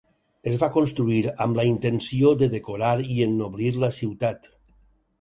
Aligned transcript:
Es 0.51 0.55
va 0.63 0.69
construir 0.77 1.19
amb 1.45 1.59
la 1.61 1.67
intenció 1.73 2.33
de 2.41 2.51
decorar 2.57 2.97
i 3.05 3.21
ennoblir 3.31 3.73
la 3.89 3.95
ciutat. 4.03 4.55